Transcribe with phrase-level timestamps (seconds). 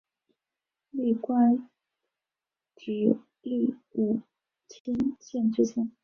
[0.89, 1.69] 历官
[2.75, 4.21] 直隶武
[4.67, 5.91] 清县知县。